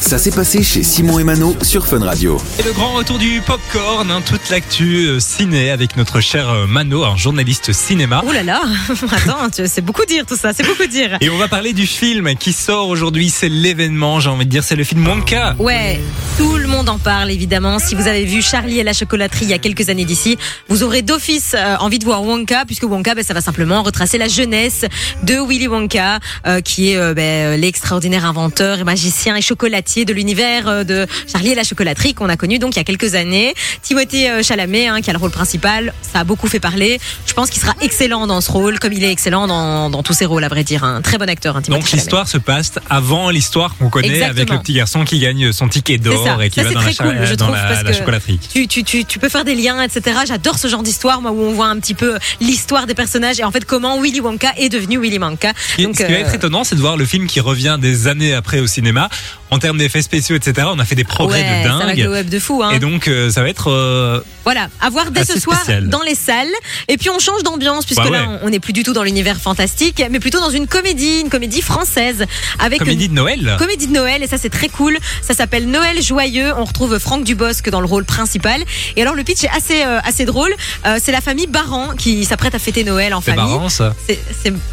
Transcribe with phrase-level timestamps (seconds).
[0.00, 2.40] Ça s'est passé chez Simon et Mano sur Fun Radio.
[2.58, 6.66] Et le grand retour du popcorn, hein, toute l'actu euh, ciné avec notre cher euh,
[6.66, 8.22] Mano, un journaliste cinéma.
[8.26, 8.62] Oh là là,
[9.12, 11.18] attends, c'est beaucoup dire tout ça, c'est beaucoup dire.
[11.20, 14.64] Et on va parler du film qui sort aujourd'hui, c'est l'événement, j'ai envie de dire,
[14.64, 15.54] c'est le film Wonka.
[15.58, 16.00] Ouais,
[16.38, 17.78] tout le monde en parle évidemment.
[17.78, 20.36] Si vous avez vu Charlie et la chocolaterie il y a quelques années d'ici,
[20.68, 24.18] vous aurez d'office euh, envie de voir Wonka, puisque Wonka, ben, ça va simplement retracer
[24.18, 24.84] la jeunesse
[25.22, 29.40] de Willy Wonka, euh, qui est euh, ben, l'extraordinaire inventeur et magicien et
[29.82, 32.84] de l'univers euh, de Charlie et la chocolaterie qu'on a connu donc il y a
[32.84, 33.54] quelques années.
[33.82, 36.98] Timothée euh, Chalamet, hein, qui a le rôle principal, ça a beaucoup fait parler.
[37.26, 40.14] Je pense qu'il sera excellent dans ce rôle, comme il est excellent dans, dans tous
[40.14, 40.82] ses rôles, à vrai dire.
[40.84, 44.30] Un très bon acteur, hein, Timothée Donc l'histoire se passe avant l'histoire qu'on connaît Exactement.
[44.38, 46.92] avec le petit garçon qui gagne son ticket d'or et qui Ça, va dans, la,
[46.94, 48.38] cool, je dans trouve, la- chocolaterie.
[48.52, 50.20] tu, tu, tu, tu peux faire des liens, etc.
[50.26, 53.44] J'adore ce genre d'histoire, moi, où on voit un petit peu l'histoire des personnages et
[53.44, 55.52] en fait comment Willy Wonka est devenu Willy Wonka.
[55.78, 58.06] Donc, ce qui va euh, être étonnant, c'est de voir le film qui revient des
[58.06, 59.08] années après au cinéma.
[59.50, 61.96] En termes d'effets spéciaux, etc., on a fait des progrès ouais, de ça va dingue.
[61.96, 62.62] glow up de fou.
[62.62, 62.70] Hein.
[62.70, 65.88] Et donc, euh, ça va être euh, Voilà, à voir dès ce soir spécial.
[65.88, 66.46] dans les salles.
[66.86, 68.38] Et puis on change d'ambiance puisque Bah là ouais.
[68.42, 71.30] on on n'est plus du tout dans l'univers fantastique, mais plutôt dans une comédie, une
[71.30, 72.24] comédie française
[72.60, 73.56] avec comédie de Noël.
[73.58, 74.96] Comédie de Noël et ça c'est très cool.
[75.20, 76.52] Ça s'appelle Noël joyeux.
[76.56, 78.62] On retrouve Franck Dubosc dans le rôle principal.
[78.94, 80.54] Et alors le pitch est assez euh, assez drôle.
[81.00, 83.40] C'est la famille Baran qui s'apprête à fêter Noël en famille.
[83.44, 83.94] marrant ça.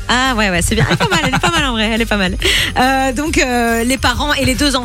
[0.07, 0.85] Ah ouais ouais c'est bien.
[0.87, 2.35] Elle est pas mal, elle est pas mal en vrai, elle est pas mal.
[3.15, 4.82] Donc les parents et les deux enfants,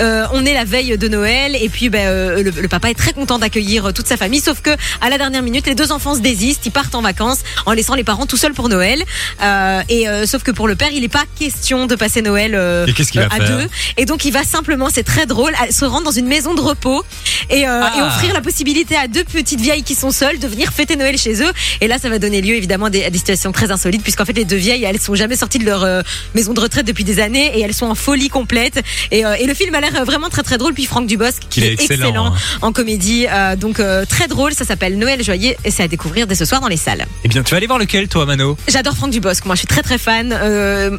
[0.00, 2.94] euh, on est la veille de Noël et puis ben, euh, le, le papa est
[2.94, 5.92] très content d'accueillir euh, toute sa famille, sauf que à la dernière minute les deux
[5.92, 9.02] enfants se désistent, ils partent en vacances en laissant les parents tout seuls pour Noël.
[9.42, 12.54] Euh, et euh, sauf que pour le père il n'est pas question de passer Noël
[12.54, 13.68] euh, Et qu'il à deux.
[13.96, 17.04] Et donc il va simplement, c'est très drôle, se rendre dans une maison de repos
[17.50, 17.92] et, euh, Ah.
[17.98, 21.16] et offrir la possibilité à deux petites vieilles qui sont seules de venir fêter Noël
[21.16, 21.52] chez eux.
[21.80, 24.24] Et là, ça va donner lieu évidemment à des, à des situations très insolites, puisqu'en
[24.24, 25.86] fait les deux vieilles, elles sont jamais sorties de leur
[26.34, 28.82] maison de retraite depuis des années et elles sont en folie complète.
[29.10, 30.74] Et, et le film a l'air vraiment très très drôle.
[30.74, 32.58] Puis Franck Dubosc qui est est excellent, excellent, hein.
[32.62, 34.52] en comédie, euh, donc euh, très drôle.
[34.52, 37.06] Ça s'appelle Noël joyeux et c'est à découvrir dès ce soir dans les salles.
[37.24, 38.56] Eh bien, tu vas aller voir lequel, toi, Mano?
[38.68, 39.44] J'adore Franck Dubosc.
[39.44, 40.32] Moi, je suis très très fan.
[40.32, 40.96] Euh,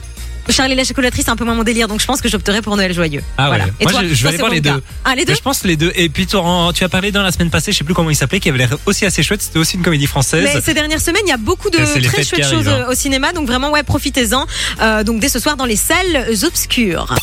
[0.50, 2.76] Charlie la chocolaterie, c'est un peu moins mon délire, donc je pense que j'opterai pour
[2.76, 3.22] Noël joyeux.
[3.38, 3.66] Ah voilà.
[3.66, 3.72] ouais.
[3.80, 4.82] Et Moi, toi je, je vais aller voir les deux.
[5.06, 5.92] Ah, les deux je pense les deux.
[5.96, 8.40] Et puis, tu, as parlé dans la semaine passée, je sais plus comment il s'appelait,
[8.40, 9.42] qui avait l'air aussi assez chouette.
[9.42, 10.44] C'était aussi une comédie française.
[10.44, 12.86] Mais ces dernières semaines, il y a beaucoup de très chouettes choses hein.
[12.88, 14.46] euh, au cinéma, donc vraiment ouais, profitez-en.
[14.82, 17.14] Euh, donc dès ce soir dans les salles obscures.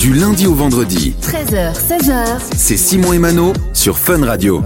[0.00, 4.62] Du lundi au vendredi, 13h, 16h, c'est Simon et Mano sur Fun Radio.